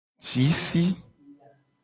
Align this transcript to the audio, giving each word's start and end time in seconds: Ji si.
Ji 0.27 0.45
si. 0.63 0.83